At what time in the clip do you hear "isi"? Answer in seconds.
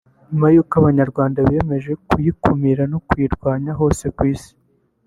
4.33-4.51